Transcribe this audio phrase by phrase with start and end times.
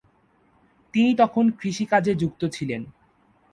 [0.93, 2.81] তিনি তখন কৃষিকাজে যুক্ত ছিলেন।